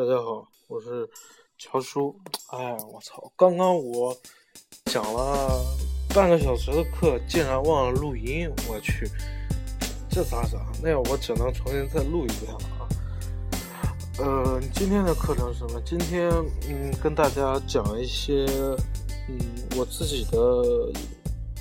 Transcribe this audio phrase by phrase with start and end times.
[0.00, 1.06] 大家好，我是
[1.58, 2.16] 乔叔。
[2.52, 3.30] 哎，我操！
[3.36, 4.16] 刚刚我
[4.86, 5.62] 讲了
[6.14, 8.50] 半个小时的课，竟然忘了录音。
[8.66, 9.06] 我去，
[10.08, 10.58] 这咋整？
[10.82, 12.88] 那我只能重新再录一遍了啊。
[14.20, 15.78] 呃，今天的课程是什么？
[15.84, 16.30] 今天
[16.66, 18.46] 嗯，跟大家讲一些
[19.28, 19.38] 嗯
[19.76, 20.90] 我自己的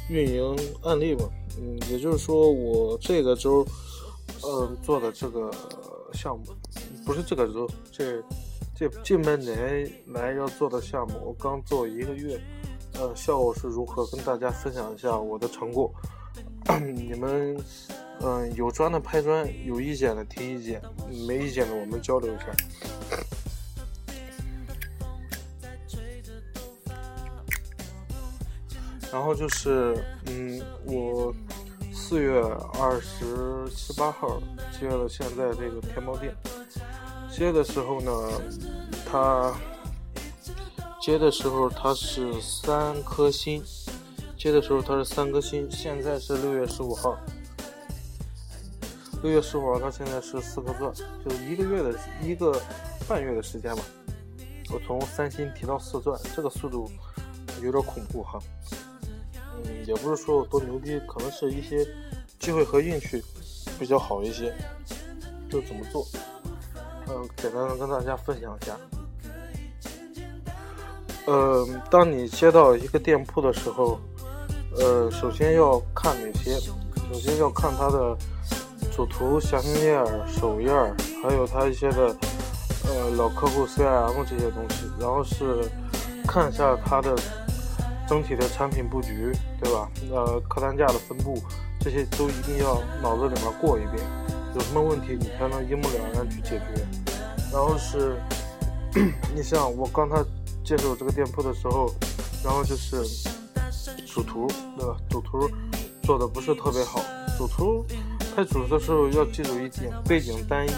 [0.07, 1.25] 运营案例吧。
[1.57, 3.67] 嗯，也就是说，我这个周
[4.45, 5.51] 嗯做的这个
[6.13, 6.45] 项目。
[7.09, 8.23] 不是这个周，这
[8.75, 12.39] 这近半年来要做的项目，我刚做一个月，
[12.99, 14.05] 呃，效果是如何？
[14.11, 15.91] 跟大家分享一下我的成果。
[16.79, 17.57] 你们，
[18.21, 20.79] 嗯，有砖的拍砖，有意见的提意见，
[21.27, 22.45] 没意见的我们交流一下。
[29.11, 31.33] 然后就是，嗯，我
[31.91, 32.39] 四月
[32.79, 34.39] 二十七八号
[34.79, 36.31] 接了现在这个天猫店。
[37.39, 38.11] 接的时候呢，
[39.05, 39.55] 他
[41.01, 43.63] 接的时候他是三颗星，
[44.37, 47.17] 接的时候他是三颗星，现在是六月十五号，
[49.23, 52.61] 六月十五号他现在是四颗钻，就一个月的一个
[53.07, 53.81] 半月的时间吧，
[54.73, 56.91] 我从三星提到四钻，这个速度
[57.63, 58.37] 有点恐怖哈，
[59.63, 61.87] 嗯，也不是说我多牛逼，可能是一些
[62.37, 63.23] 机会和运气
[63.79, 64.53] 比较好一些，
[65.49, 66.05] 就怎么做。
[67.09, 68.77] 嗯，简单的跟大家分享一下。
[71.25, 73.99] 呃，当你接到一个店铺的时候，
[74.77, 76.59] 呃，首先要看哪些？
[77.11, 78.15] 首先要看它的
[78.95, 80.71] 主图、详情页、首页，
[81.23, 82.15] 还有它一些的
[82.87, 84.85] 呃老客户 CRM 这些东西。
[84.99, 85.67] 然后是
[86.27, 87.15] 看一下它的
[88.07, 89.89] 整体的产品布局，对吧？
[90.11, 91.41] 呃，客单价的分布，
[91.79, 93.97] 这些都一定要脑子里面过一遍。
[94.55, 96.87] 有什么问题，你才能一目了然去解决。
[97.51, 98.19] 然后是，
[99.35, 100.23] 你像我刚才
[100.63, 101.93] 接手这个店铺的时候，
[102.43, 103.03] 然后就是
[104.05, 104.97] 主图，对吧？
[105.09, 105.49] 主图
[106.03, 107.01] 做的不是特别好。
[107.37, 107.85] 主图
[108.35, 110.71] 拍主图的时候要记住一点：背景单一，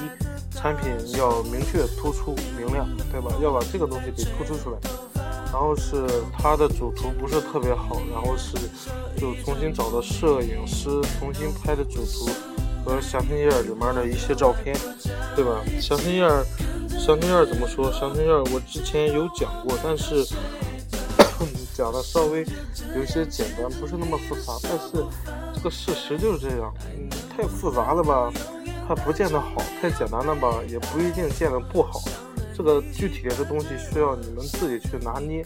[0.52, 3.32] 产品要明确突出明亮，对吧？
[3.42, 4.78] 要把这个东西给突出出来。
[5.52, 8.56] 然后是它的主图不是特别好，然后是
[9.18, 10.90] 就重新找的摄影师
[11.20, 12.30] 重新拍的主图。
[12.84, 14.76] 和详情页里面的一些照片，
[15.36, 15.62] 对吧？
[15.80, 16.28] 详情页，
[17.00, 17.92] 详情页怎么说？
[17.92, 20.26] 详情页我之前有讲过，但是
[21.74, 22.46] 讲的稍微
[22.96, 24.54] 有些简单，不是那么复杂。
[24.64, 25.06] 但是
[25.54, 28.32] 这个事实就是这样，嗯，太复杂了吧，
[28.88, 32.02] 它不见得好；太简单了吧，也不一定见得不好。
[32.54, 35.44] 这个具体的东西需要你们自己去拿捏，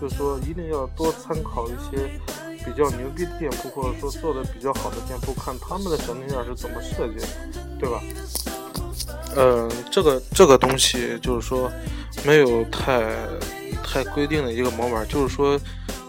[0.00, 2.08] 就是说一定要多参考一些。
[2.64, 7.26] 比较牛逼的店铺，或者说做的比较好的店铺，看他们的详情页是怎么设计的，
[7.78, 8.00] 对吧？
[9.36, 11.70] 嗯，这个这个东西就是说
[12.24, 13.14] 没有太
[13.82, 15.58] 太规定的一个模板，就是说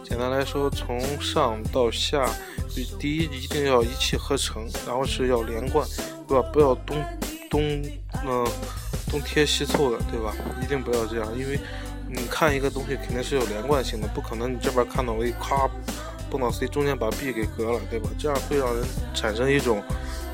[0.04, 2.30] 简单来说，从上到下，
[3.00, 5.86] 第一一定要一气呵成，然后是要连贯，
[6.28, 6.48] 对吧？
[6.54, 7.04] 不要东
[7.50, 7.84] 东
[8.26, 8.48] 嗯
[9.10, 10.34] 东贴西凑的，对吧？
[10.62, 11.60] 一定不要这样，因为
[12.08, 15.70] 你看一个东西肯定是有连贯性的，不可能你这边看到我一咔。
[16.36, 18.10] 碰到 C 中间把 B 给隔了，对吧？
[18.20, 19.82] 这样会让人产生一种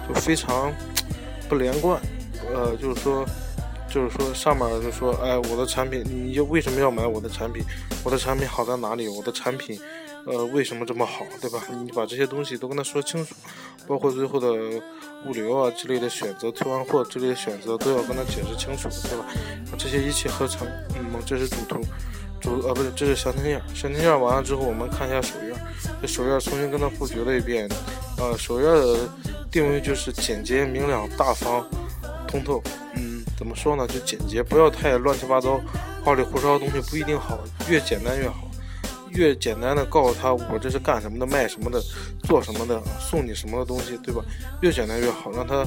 [0.07, 0.73] 就非常
[1.47, 2.01] 不连贯。
[2.51, 3.23] 呃，就是说，
[3.87, 7.63] 就是说上面就说，哎，我的产品，你就为什么要买我的产品？
[8.03, 9.07] 我的产品好在哪里？
[9.07, 9.79] 我的产品，
[10.25, 11.61] 呃，为什么这么好，对吧？
[11.69, 13.35] 你把这些东西都跟他说清楚，
[13.87, 14.51] 包括最后的
[15.27, 19.25] 物流啊之类的选择，退换货之类的选择，都要跟他解释清楚，对吧？
[19.77, 20.67] 这些一气呵成。
[20.95, 21.79] 嗯，这是主图。
[22.41, 23.61] 主呃不是，这是详情页。
[23.71, 25.50] 详情页完了之后，我们看一下首页。
[26.01, 27.69] 这首页重新跟他布局了一遍。
[28.17, 29.09] 呃，首页的
[29.51, 31.67] 定位就是简洁明了、大方、
[32.27, 32.61] 通透。
[32.95, 33.87] 嗯，怎么说呢？
[33.87, 35.59] 就简洁，不要太乱七八糟、
[36.03, 37.39] 花里胡哨的东西不一定好。
[37.69, 38.47] 越简单越好。
[39.11, 41.81] 越简单的告诉他我这是干什么的、卖什么的、
[42.23, 44.21] 做什么的、送你什么的东西，对吧？
[44.61, 45.65] 越简单越好，让他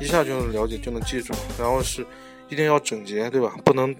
[0.00, 1.34] 一下就能了解、就能记住。
[1.58, 2.06] 然后是
[2.48, 3.54] 一定要整洁，对吧？
[3.64, 3.94] 不能。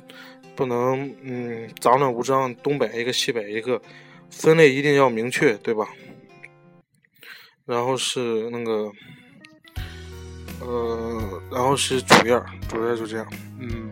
[0.57, 3.83] 不能，嗯，杂乱无章，东摆一个西摆一个，
[4.31, 5.89] 分类一定要明确，对吧？
[7.65, 8.93] 然后是那个，
[10.61, 13.27] 呃，然后是主页，主页就这样，
[13.59, 13.91] 嗯，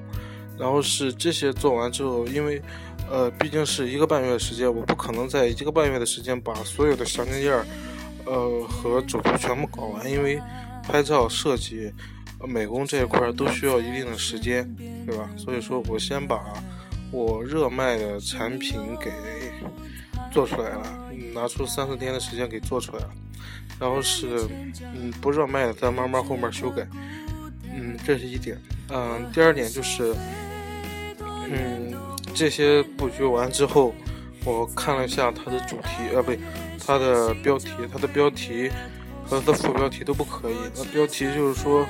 [0.58, 2.60] 然后是这些做完之后，因为，
[3.10, 7.50] 呃，毕竟是一个半月的时间，我不可能在一个半月的时间把所有的详情页，
[8.26, 10.40] 呃，和主图全部搞完，因为
[10.82, 11.92] 拍照设计。
[12.44, 14.68] 美工这一块都需要一定的时间，
[15.06, 15.30] 对吧？
[15.36, 16.42] 所以说我先把
[17.12, 19.12] 我热卖的产品给
[20.32, 20.82] 做出来了，
[21.34, 23.10] 拿出三四天的时间给做出来了，
[23.78, 24.46] 然后是
[24.94, 26.86] 嗯不热卖的再慢慢后面修改，
[27.72, 28.56] 嗯这是一点，
[28.88, 30.14] 嗯第二点就是
[31.20, 31.94] 嗯，
[32.34, 33.94] 这些布局完之后，
[34.44, 36.38] 我看了一下它的主题，呃，不对，
[36.84, 38.70] 它的标题，它的标题
[39.24, 40.56] 和它的副标题都不可以。
[40.76, 41.86] 那标题就是说，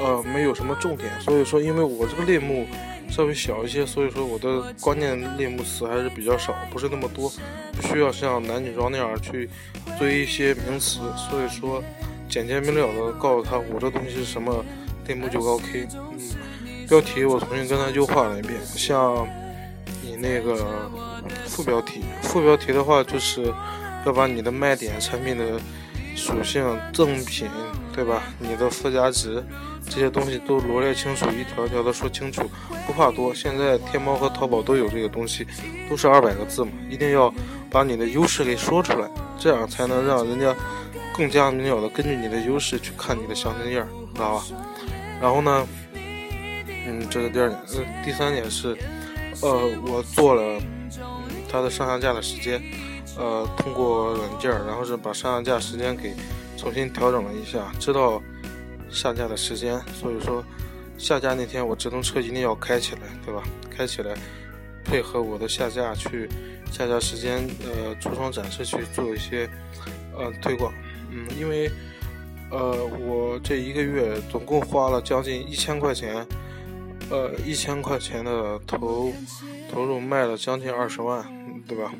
[0.00, 1.10] 呃，没有什么重点。
[1.20, 2.66] 所以说，因为我这个类目
[3.12, 7.30] 稍微小一些，所以说我的关键类目词还是比较少，不是那么多，
[7.76, 9.50] 不需要像男女装那样去
[9.98, 11.00] 追一些名词。
[11.28, 11.84] 所以说，
[12.26, 14.64] 简洁明了的告诉他我这东西是什么
[15.06, 15.86] 类目就 OK。
[15.92, 16.18] 嗯。
[16.88, 19.28] 标题我重新跟他优化了一遍，像
[20.02, 20.90] 你那个
[21.46, 23.52] 副标题，副标题的话就是
[24.06, 25.60] 要把你的卖点、产品的
[26.14, 27.48] 属性、赠品，
[27.94, 28.22] 对吧？
[28.38, 29.44] 你的附加值
[29.88, 32.50] 这些东西都罗列清楚，一条条的说清楚，
[32.86, 33.34] 不怕多。
[33.34, 35.46] 现在天猫和淘宝都有这个东西，
[35.88, 37.32] 都是二百个字嘛，一定要
[37.70, 40.54] 把你的优势给说出来，这样才能让人家
[41.14, 44.44] 更加明了的根据你的优势去看你的详情页，知道吧？
[45.20, 45.66] 然后呢？
[46.84, 47.60] 嗯，这是第二点。
[47.76, 48.76] 嗯，第三点是，
[49.40, 50.60] 呃，我做了
[51.48, 52.60] 它的上下架的时间，
[53.18, 56.14] 呃，通过软件，然后是把上下架时间给
[56.56, 58.22] 重新调整了一下，知道
[58.90, 59.78] 下架的时间。
[59.94, 60.44] 所以说，
[60.96, 63.42] 下架那天我直通车一定要开起来，对吧？
[63.70, 64.14] 开起来，
[64.84, 66.28] 配合我的下架去
[66.70, 69.48] 下架时间，呃，橱窗展示去做一些
[70.16, 70.72] 呃推广。
[71.10, 71.70] 嗯，因为
[72.50, 76.26] 呃，我这一个月总共花了将近一千块钱。
[77.10, 79.12] 呃，一千块钱的投
[79.70, 81.22] 投入卖了将近二十万，
[81.68, 81.92] 对吧？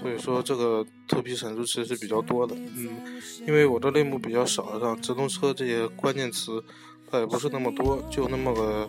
[0.00, 6.62] 所以说这个头皮产出其实是比较多的，嗯，因为我的类目比较少，像直通车这些关键词
[7.10, 8.88] 它也不是那么多，就那么个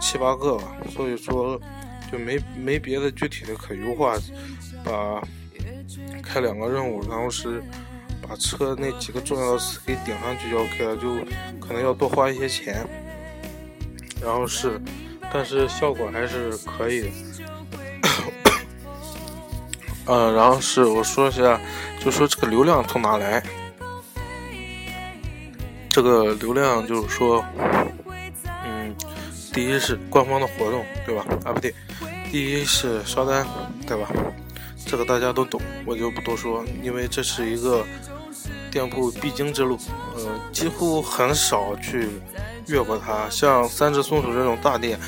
[0.00, 1.60] 七八个吧，所以说
[2.10, 4.16] 就没没别的具体的可优化，
[4.84, 5.22] 把
[6.22, 7.62] 开两个任务，然后是
[8.20, 11.14] 把车那几个重要的词给顶上去就 OK 了，就
[11.60, 12.86] 可能要多花一些钱。
[14.20, 14.80] 然后是，
[15.32, 17.08] 但是效果还是可以的。
[20.08, 21.60] 嗯，然后是我说一下，
[22.02, 23.42] 就说这个流量从哪来？
[25.90, 27.44] 这个流量就是说，
[28.64, 28.94] 嗯，
[29.52, 31.24] 第一是官方的活动，对吧？
[31.44, 31.74] 啊，不对，
[32.30, 33.46] 第一是刷单，
[33.86, 34.08] 对吧？
[34.86, 37.84] 这个大家都懂，我就不多说，因为这是一个
[38.70, 39.78] 店铺必经之路，
[40.14, 42.08] 呃，几乎很少去。
[42.68, 45.00] 越过它，像三只松鼠这种大店，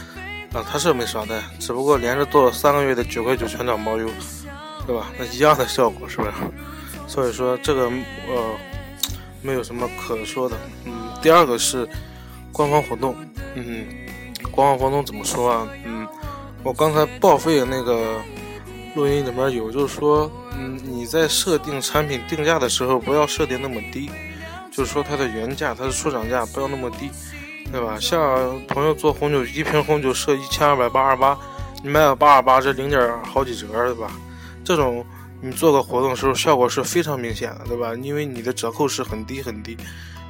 [0.54, 4.08] 啊，它是没刷单，只不过连着做了三个月的九块九全场包邮，
[4.90, 5.06] 对吧？
[5.16, 6.32] 那一样的效果是不是？
[7.06, 7.84] 所以说这个
[8.28, 8.56] 呃，
[9.40, 10.56] 没有什么可说的。
[10.84, 10.92] 嗯，
[11.22, 11.88] 第二个是
[12.50, 13.14] 官方活动，
[13.54, 13.86] 嗯，
[14.50, 15.68] 官方活动怎么说啊？
[15.84, 16.04] 嗯，
[16.64, 18.16] 我刚才报废的那个
[18.96, 20.28] 录音里面有，就是说，
[20.58, 24.10] 嗯，你在设定产品定价的时候，不要设定那么低，
[24.72, 27.08] 就是说它的原价，它的出厂价不要那么低。
[27.70, 27.96] 对吧？
[28.00, 31.38] 像朋友做红酒，一瓶红酒设一千二百八十八，
[31.80, 34.10] 你卖个八十八，这零点好几折，对吧？
[34.70, 35.04] 这种
[35.42, 37.92] 你做个活动的时候，效果是非常明显的，对吧？
[37.96, 39.76] 因为你的折扣是很低很低，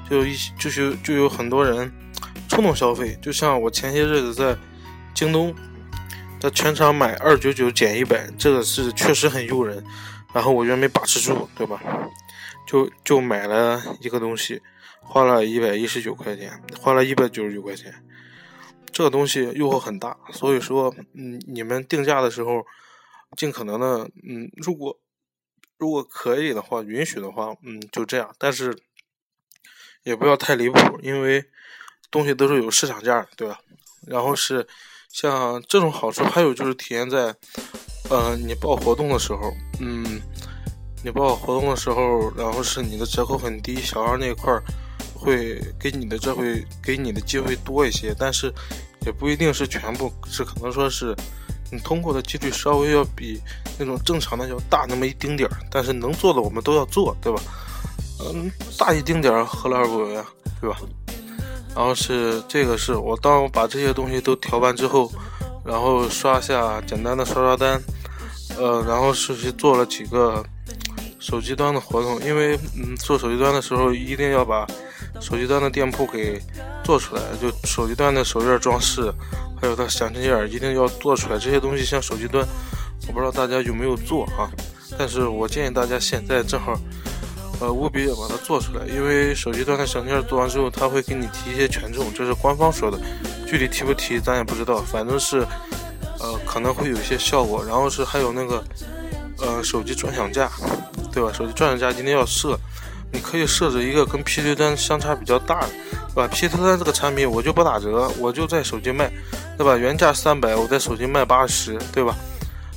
[0.08, 1.92] 就一就是就有很多人
[2.48, 3.18] 冲动消费。
[3.20, 4.56] 就像我前些日子在
[5.12, 5.54] 京东，
[6.40, 9.84] 在全场买二九九减一百，这个是确实很诱人，
[10.32, 11.78] 然后我就没把持住，对吧？
[12.66, 14.62] 就就买了一个东西。
[15.02, 16.50] 花了一百一十九块钱，
[16.80, 17.92] 花了一百九十九块钱，
[18.90, 22.64] 这个东西诱惑很大，所以说，嗯，你们定价的时候，
[23.36, 24.98] 尽可能的，嗯，如果
[25.78, 28.76] 如果可以的话，允许的话，嗯，就这样，但是
[30.02, 31.44] 也不要太离谱，因为
[32.10, 33.60] 东西都是有市场价的，对吧？
[34.06, 34.66] 然后是
[35.08, 37.34] 像这种好处，还有就是体现在，
[38.10, 40.20] 呃，你报活动的时候，嗯，
[41.04, 44.62] 你报活动的时候，然后是你的折扣很低，小二那块儿。
[45.12, 48.50] 会给你的这会给你的机会多一些，但是
[49.04, 51.14] 也不一定是全部，是可能说是
[51.70, 53.40] 你通过的几率稍微要比
[53.78, 57.40] 那种正常的要大那么一丁点儿，但是能做的我们都要做，对吧？
[58.20, 60.24] 嗯，大一丁点儿何乐而不为啊，
[60.60, 60.76] 对吧？
[61.74, 65.10] 然后是这个是我当我把这些东西都调完之后，
[65.64, 67.80] 然后刷下简单的刷刷单，
[68.58, 70.44] 呃，然后是去做了几个
[71.18, 74.66] 手机端的活动，因为嗯做手机端的时候一定要把。
[75.20, 76.40] 手机端的店铺给
[76.82, 79.12] 做出来，就手机端的首页装饰，
[79.60, 81.38] 还有它详情页一定要做出来。
[81.38, 82.46] 这些东西像手机端，
[83.06, 84.50] 我不知道大家有没有做啊？
[84.98, 86.74] 但是我建议大家现在正好，
[87.60, 92.98] 呃，务必要把它做出来，因为手机端的详情页做完之后，他会给你提一些权重，这是官方说的，
[93.46, 95.46] 具体提不提咱也不知道，反正是，
[96.18, 97.64] 呃，可能会有一些效果。
[97.64, 98.64] 然后是还有那个，
[99.38, 100.50] 呃，手机专享价，
[101.12, 101.32] 对吧？
[101.32, 102.58] 手机专享价今天要设。
[103.12, 105.68] 你可以设置一个跟 P C 端相差比较大的，
[106.14, 109.10] 对吧？P C 端这个产品我就不打折，我就在手机卖，
[109.58, 109.76] 对吧？
[109.76, 112.14] 原价三百，我在手机卖八十，对吧？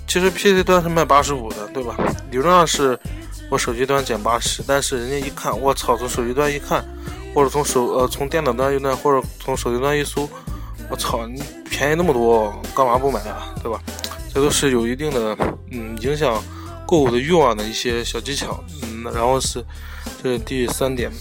[0.07, 1.95] 其实 P C 端是卖八十五的，对吧？
[2.31, 2.99] 理论上是
[3.49, 6.83] 我手机端减八十，但是人家一看，我操，从手机端一看，
[7.33, 10.27] 或者从手呃从电脑端一端，或者从手机端一搜，
[10.89, 13.53] 我操，你便宜那么多，干嘛不买啊？
[13.61, 13.79] 对吧？
[14.33, 15.37] 这都是有一定的
[15.71, 16.43] 嗯影响
[16.87, 19.63] 购物的欲望的一些小技巧，嗯，然后是。
[20.23, 21.11] 这是第三点，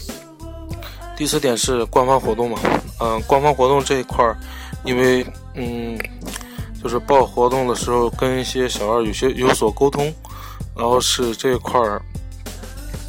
[1.16, 2.60] 第四点是官方活动嘛？
[3.00, 4.36] 嗯，官方活动这一块儿，
[4.84, 5.98] 因为嗯，
[6.80, 10.14] 就是报活动的时候跟一些小二有些有所沟通，
[10.76, 12.00] 然后是这一块儿，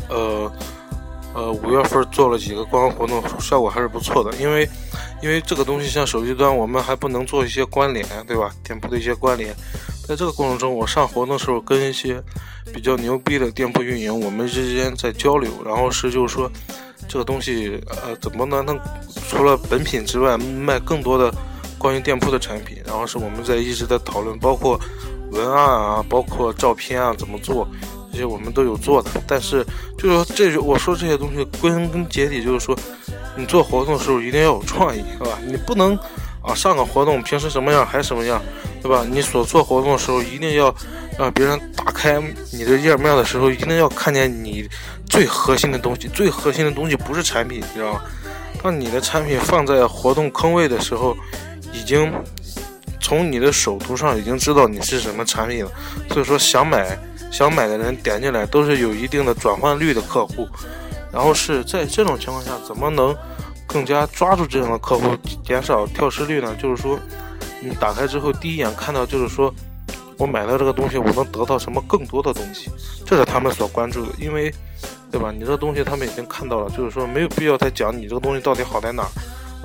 [0.09, 0.51] 呃
[1.35, 4.35] 呃，五月份做了几个官方活动，效果还是不错的。
[4.37, 4.67] 因为
[5.21, 8.51] 因为这个东西像手机端，我们还不能做一些关联，对吧？
[8.63, 9.55] 店铺的一些关联。
[10.05, 12.21] 在这个过程中，我上活动的时候跟一些
[12.73, 16.51] 比较牛逼的店铺运营，我们之间在交流，然后是就是说
[17.07, 18.79] 这个东西呃怎么能能
[19.29, 21.33] 除了本品之外卖更多的
[21.77, 24.79] 关于店铺的产品，然后是我们在一直在讨论，包括
[25.31, 27.67] 文案啊，包括照片啊怎么做，
[28.11, 29.09] 这些我们都有做的。
[29.25, 29.65] 但是
[29.97, 32.77] 就是说这我说这些东西归根结底就是说，
[33.37, 35.39] 你做活动的时候一定要有创意，是吧？
[35.47, 35.97] 你不能
[36.43, 38.39] 啊上个活动平时什么样还什么样。
[38.83, 39.05] 对吧？
[39.09, 40.75] 你所做活动的时候，一定要
[41.17, 42.21] 让别人打开
[42.51, 44.67] 你的页面的时候，一定要看见你
[45.09, 46.09] 最核心的东西。
[46.09, 48.01] 最核心的东西不是产品，你知道吗？
[48.61, 51.15] 当你的产品放在活动坑位的时候，
[51.71, 52.11] 已经
[52.99, 55.71] 从你的手图上已经知道你是什么产品了。
[56.09, 56.99] 所以说，想买
[57.31, 60.45] 想买的人点进来都是有一定的转换率的客户。
[61.09, 63.15] 然后是在这种情况下，怎么能
[63.73, 66.55] 更加抓住这样的客户，减少跳失率呢？
[66.61, 66.99] 就是说。
[67.65, 69.53] 你打开之后，第一眼看到就是说，
[70.17, 72.69] 我买了这个东西，我能得到什么更多的东西，
[73.05, 74.11] 这是他们所关注的。
[74.19, 74.53] 因为，
[75.09, 75.31] 对吧？
[75.31, 79.07] 你这东西他们已经看到了，就是说没有必要再讲你这个东西到底好在哪。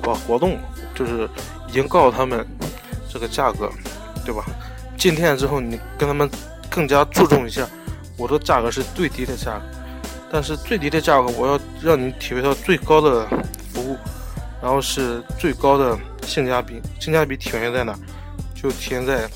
[0.01, 0.57] 把活动
[0.95, 1.29] 就是
[1.67, 2.47] 已经告诉他们
[3.11, 3.69] 这个价格，
[4.25, 4.45] 对吧？
[4.97, 6.29] 进店之后，你跟他们
[6.69, 7.67] 更加注重一下，
[8.15, 9.61] 我的价格是最低的价格，
[10.31, 13.27] 但是最低的价格我要让你体会到最高的
[13.73, 13.97] 服务，
[14.61, 15.97] 然后是最高的。
[16.21, 17.97] 性价比，性价比体现在哪？
[18.53, 19.27] 就体现在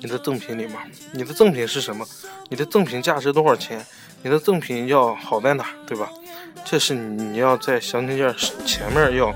[0.00, 0.80] 你的赠品里嘛。
[1.14, 2.06] 你的赠品是什么？
[2.50, 3.82] 你的赠品价值多少钱？
[4.22, 5.64] 你的赠品要好在哪？
[5.86, 6.10] 对吧？
[6.66, 8.34] 这是你要在详情页
[8.66, 9.32] 前面要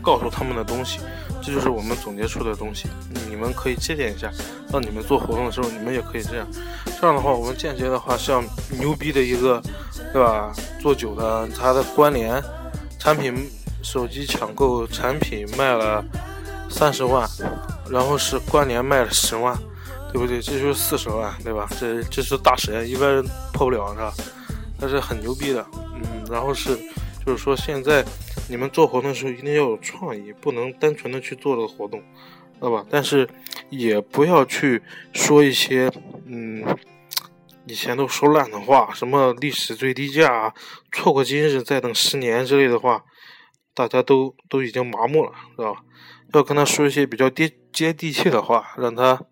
[0.00, 1.00] 告诉他们的东西。
[1.42, 2.88] 这就是我们总结出的东西。
[3.28, 4.30] 你们可以借鉴一下，
[4.70, 6.46] 当你们做活动的时候，你们也可以这样。
[7.00, 8.44] 这样的话，我们间接的话，像
[8.78, 9.60] 牛逼的一个，
[10.12, 10.52] 对吧？
[10.80, 12.40] 做酒的，它的关联
[13.00, 13.50] 产品。
[13.82, 16.04] 手机抢购产品卖了
[16.68, 17.26] 三十万，
[17.90, 19.56] 然后是关联卖了十万，
[20.12, 20.38] 对不对？
[20.38, 21.66] 这就是四十万，对吧？
[21.80, 24.12] 这这是大神，一般人破不了，是吧？
[24.78, 26.02] 但是很牛逼的，嗯。
[26.30, 26.78] 然后是，
[27.24, 28.04] 就是说现在
[28.50, 32.84] 你们做活动的时候一定要有创意，不能单纯的去做这个活动，知道吧？
[32.90, 33.26] 但是
[33.70, 34.82] 也不要去
[35.14, 35.90] 说一些，
[36.26, 36.62] 嗯，
[37.70, 40.54] 以前都说烂的话，什么历史最低价，啊
[40.90, 43.04] 错过今日再等十年之类的话。
[43.72, 45.76] 大家都都已经麻木了，是吧？
[46.34, 49.22] 要跟他说一些比较接接地气的话，让他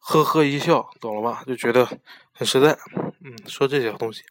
[0.00, 1.44] 呵呵一笑，懂了吧？
[1.46, 1.84] 就觉得
[2.32, 2.76] 很实在。
[3.22, 4.22] 嗯，说这些东西。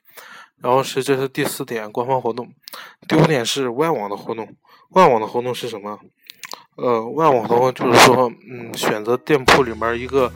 [0.57, 2.51] 然后是这是第四点，官方活动。
[3.07, 4.55] 第五点是外网的活动。
[4.89, 5.99] 外网的活动是什么？
[6.75, 10.33] 呃，外网活动就是说，嗯，选择店铺里面一个，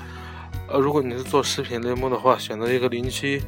[0.67, 3.41] 呃，如果你是做食品类目的话，选择一个临期，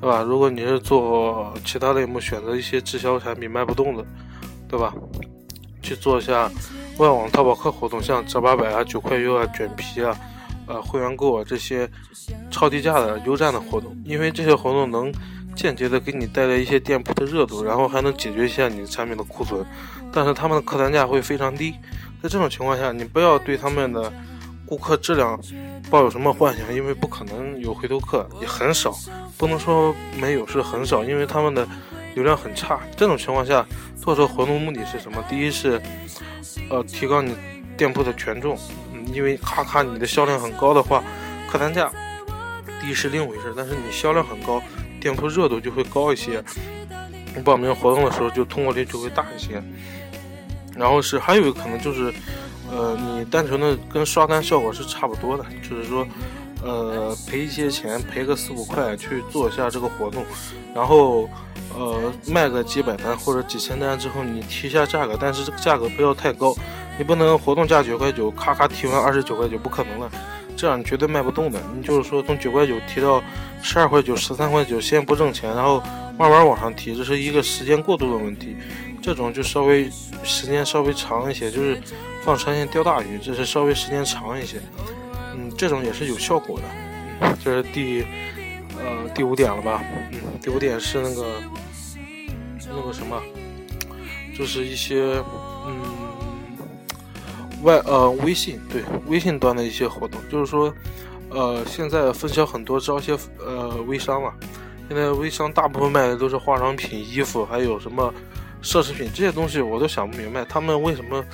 [0.00, 0.22] 对吧？
[0.22, 4.04] 如果你是做其他类目，选择一些滞销产品卖不动的。
[4.68, 4.94] 对吧？
[5.82, 6.48] 去做一下
[6.98, 10.16] 外网淘宝客活动，像折八百啊、九块优啊、卷皮啊、
[10.68, 11.90] 呃会员购啊这些
[12.52, 15.12] 超低价的优站的活动，因为这些活动能
[15.56, 19.66] 间接的给你带来一些店铺的热度，然后还能解决一下你的产品的库存，
[20.12, 21.72] 但是他们的客单价会非常低。
[22.22, 24.12] 在这种情况下，你不要对他们的
[24.70, 25.38] 顾客质量
[25.90, 28.96] 抱有什么幻想，因为不可能有回头客，也很少，
[29.36, 31.68] 不能说没有，是很少，因为他们的。
[32.16, 33.64] 流量很差，这种情况下
[33.96, 35.22] 做这个活动目的是什么？
[35.28, 35.80] 第一是，
[36.68, 37.36] 呃，提高你
[37.76, 38.58] 店铺的权重，
[38.92, 41.04] 嗯，因为咔咔你的销量很高的话，
[41.48, 41.88] 客单价
[42.80, 44.60] 低是另一回事，但是你销量很高，
[45.00, 46.42] 店铺热度就会高一些，
[47.32, 49.62] 你报名活动的时候就通过率就会大一些。
[50.76, 52.12] 然后是还有一个可能就是，
[52.70, 56.06] 呃，你单纯的跟刷单效果是差不多的，就是说。
[56.62, 60.22] 呃，赔一些钱，赔个四五块去做一下这个活动，
[60.74, 61.26] 然后，
[61.74, 66.54] 呃，卖个几百单或者几千单之后，你提一下价格，但是这个价格不要太高，
[66.98, 70.10] 你不能活动价九块九，咔咔提完二十九块九，不可能了，
[70.54, 71.58] 这样你绝对卖不动的。
[71.74, 73.22] 你就是说从九块九提到
[73.62, 75.82] 十二块九、十三块九，先不挣钱，然后
[76.18, 78.54] 慢慢往上提，这是一个时间过渡的问题。
[79.00, 79.90] 这种就稍微
[80.22, 81.80] 时间稍微长一些，就是
[82.22, 84.60] 放长线钓大鱼，这是稍微时间长一些。
[85.34, 86.64] 嗯，这种也是有效果的。
[87.42, 88.04] 这是第
[88.78, 89.82] 呃第五点了吧？
[90.12, 91.26] 嗯，第五点是那个
[92.68, 93.20] 那个什么，
[94.36, 95.22] 就是一些
[95.66, 95.82] 嗯
[97.62, 100.72] 外呃微信对微信端的一些活动，就是说
[101.30, 104.32] 呃现在分销很多招一些呃微商嘛。
[104.88, 108.12] 现在微商大部分卖的都是化妆品、衣服，还有什么？
[108.62, 111.24] 奢侈品这些东西我都想不明白，他们为什么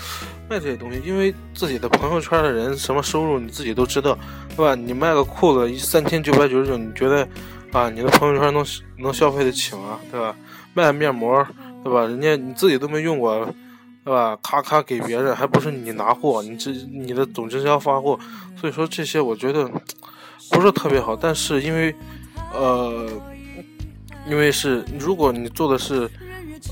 [0.49, 1.01] 卖这些东西？
[1.05, 4.17] 因为自己的朋友圈的人什么收入你自己都知道，
[4.57, 4.75] 对吧？
[4.77, 7.27] 你卖个裤子一三千九百九十九，你觉得
[7.73, 8.65] 啊，你的朋友圈能
[8.99, 9.99] 能消费得起吗？
[10.11, 10.35] 对吧？
[10.73, 11.45] 卖面膜，
[11.83, 12.03] 对吧？
[12.03, 13.45] 人家你自己都没用过，
[14.05, 14.39] 对吧？
[14.41, 18.17] 咔咔给别人，还不是你拿货，你这你的总经销发货，
[18.61, 19.69] 所以说这些我觉得
[20.53, 21.17] 不是特别好。
[21.17, 21.93] 但是因为
[22.55, 23.11] 呃，
[24.29, 26.09] 因为是如果你做的是。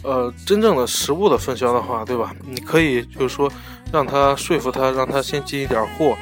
[0.05, 2.35] 呃，真正的实物的分销的话，对吧？
[2.47, 3.51] 你可以就是说，
[3.91, 6.15] 让他说服他，让他先进一点货，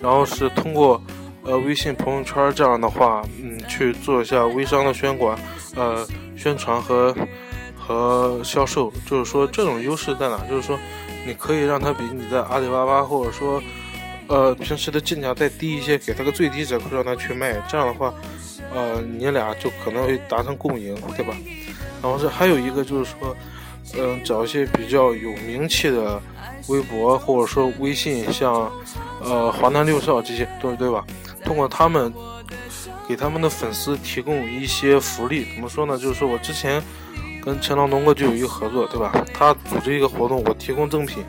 [0.00, 1.02] 然后是通过
[1.42, 5.36] 呃微信朋友圈这样的话，嗯，去做一下微商的宣管，
[5.74, 7.12] 呃，宣传和
[7.76, 8.92] 和销售。
[9.04, 10.38] 就是说，这种优势在哪？
[10.48, 10.78] 就是说，
[11.26, 13.60] 你可以让他比你在阿里巴巴或者说
[14.28, 17.60] 呃平时的进价再低一些，给他个最低折扣让他去卖。
[17.68, 18.14] 这样的话，
[18.72, 21.34] 呃，你俩就可能会达成共赢，对吧？
[22.04, 23.34] 然后是还有一个就是说，
[23.94, 26.20] 嗯，找一些比较有名气的
[26.68, 28.70] 微博或者说微信，像
[29.22, 31.02] 呃华南六少这些，对对吧？
[31.46, 32.12] 通过他们
[33.08, 35.96] 给他们的粉丝提供一些福利，怎么说呢？
[35.96, 36.82] 就是说我之前
[37.42, 39.10] 跟陈老农哥就有一个合作，对吧？
[39.32, 41.24] 他组织一个活动，我提供赠品，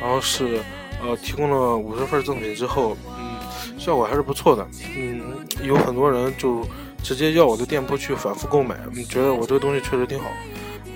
[0.00, 0.62] 然后是
[1.02, 5.20] 呃提供了五十份赠品之后，嗯，效果还是不错的，嗯，
[5.62, 6.66] 有很多人就。
[7.02, 10.26] 直接要我的店铺去反复购买，你觉得我这个东西确实挺好。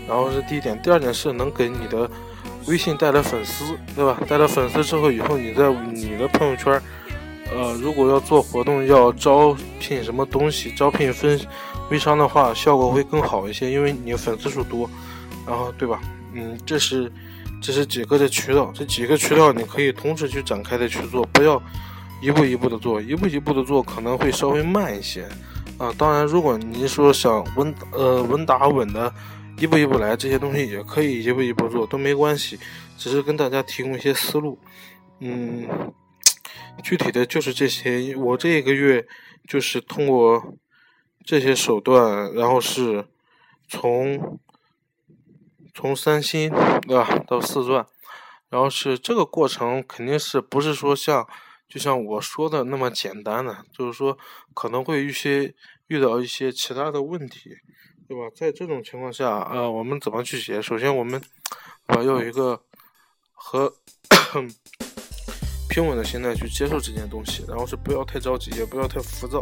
[0.09, 2.11] 然后是第一点，第二点是能给你的
[2.67, 4.19] 微信带来粉丝，对吧？
[4.29, 6.81] 带来粉丝之后，以后你在你的朋友圈，
[7.51, 11.41] 呃，如果要做活动要招聘什么东西，招聘分
[11.91, 14.91] 微商的话，效果会更好一些，因为你粉丝数多，
[15.47, 16.01] 然后对吧？
[16.35, 17.11] 嗯，这是
[17.63, 21.63] 这是几个的渠道，这几个渠道你可以同时去展开的去做，不要
[22.21, 25.29] 一步一步的做，一步一步的做可能会稍微慢一些。
[25.79, 29.13] 啊，当然，如果您说想稳呃稳打稳的，
[29.59, 32.57] 一步一步来，这些东西也可以一步一步做，都没关系，
[32.97, 34.59] 只是跟大家提供一些思路。
[35.19, 35.67] 嗯，
[36.85, 38.15] 具体的就是这些。
[38.15, 39.05] 我这一个月
[39.49, 40.55] 就是通过
[41.25, 43.07] 这些手段，然后是
[43.69, 44.39] 从
[45.75, 46.49] 从三星
[46.87, 47.85] 对吧到四钻，
[48.51, 51.27] 然后是这个过程肯定是不是说像。
[51.73, 54.19] 就像我说的那么简单的，就是说
[54.53, 55.55] 可能会一些
[55.87, 57.49] 遇到一些其他的问题，
[58.07, 58.31] 对吧？
[58.37, 60.61] 在这种情况下，呃，我们怎么去写？
[60.61, 61.19] 首先，我们
[61.87, 62.61] 啊要有一个
[63.33, 63.73] 和
[65.71, 69.41] 平稳的心态去接受这件东西，然后是不要太着急，也不要太浮躁，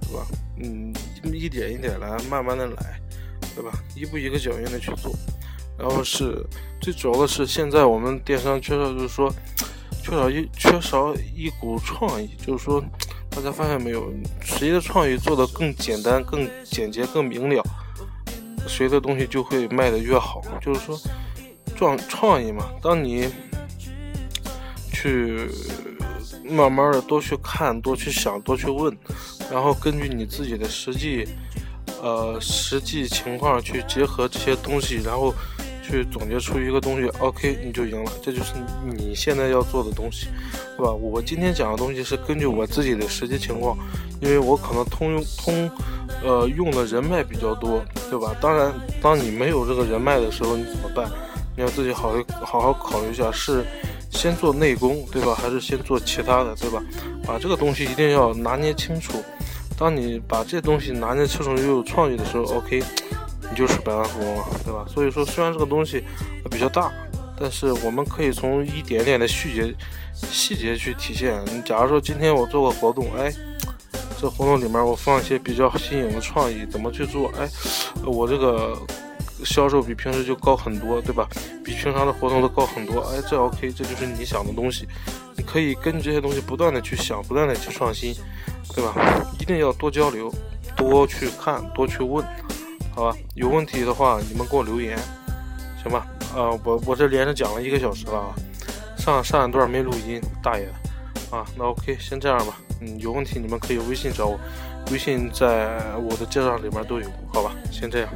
[0.00, 0.26] 对吧？
[0.62, 0.90] 嗯，
[1.34, 2.98] 一点一点来，慢慢的来，
[3.54, 3.70] 对吧？
[3.94, 5.12] 一步一个脚印的去做，
[5.78, 6.42] 然后是
[6.80, 9.30] 最主要的是，现在我们电商缺少，就是说。
[10.08, 12.82] 缺少一缺少一股创意，就是说，
[13.28, 17.62] 大家发现没有，谁的创意做的更简单、更简洁、更明了，
[18.66, 20.40] 谁的东西就会卖的越好。
[20.62, 20.98] 就是说，
[21.76, 23.28] 创创意嘛，当你
[24.90, 25.50] 去
[26.42, 28.96] 慢慢的多去看、多去想、多去问，
[29.50, 31.28] 然后根据你自己的实际
[32.00, 35.34] 呃实际情况去结合这些东西，然后。
[35.88, 38.12] 去总结出一个东西，OK，你就赢了。
[38.22, 38.52] 这就是
[38.84, 40.26] 你现在要做的东西，
[40.76, 40.92] 对吧？
[40.92, 43.76] 我今天讲的东西是根据我自己的实际情况，
[44.20, 45.70] 因为我可能通用通，
[46.22, 48.36] 呃，用的人脉比较多，对吧？
[48.38, 48.70] 当然，
[49.00, 51.10] 当你没有这个人脉的时候，你怎么办？
[51.56, 52.12] 你要自己好
[52.44, 53.64] 好好考虑一下，是
[54.10, 55.34] 先做内功，对吧？
[55.34, 56.82] 还是先做其他的，对吧？
[57.26, 59.22] 把这个东西一定要拿捏清楚。
[59.78, 62.82] 当你把这东西拿捏清楚又有创意的时候，OK。
[63.58, 64.86] 就是百万富翁了，对吧？
[64.86, 66.04] 所以说，虽然这个东西
[66.48, 66.92] 比较大，
[67.36, 69.74] 但是我们可以从一点点的细节
[70.14, 71.44] 细节去体现。
[71.46, 73.34] 你假如说今天我做个活动，哎，
[74.20, 77.32] 这活动里面我放一些比较新颖的创意，怎么去做？
[77.36, 77.48] 哎，
[78.04, 78.78] 我这个
[79.44, 81.28] 销售比平时就高很多，对吧？
[81.64, 83.00] 比平常的活动都高很多。
[83.10, 84.86] 哎，这 OK，这就是你想的东西。
[85.36, 88.14] 你可以根据这些东西不断的去想，不断的去创新，
[88.72, 88.94] 对吧？
[89.40, 90.32] 一定要多交流，
[90.76, 92.24] 多去看，多去问。
[92.98, 94.98] 好吧，有问题的话你们给我留言，
[95.80, 96.04] 行吧？
[96.34, 98.34] 啊，我我这连着讲了一个小时了啊，
[98.98, 100.66] 上上一段没录音，大爷
[101.30, 102.58] 啊，那 OK，先这样吧。
[102.80, 104.40] 嗯，有问题你们可以微信找我，
[104.90, 107.52] 微信在我的介绍里面都有，好吧？
[107.70, 108.08] 先这样。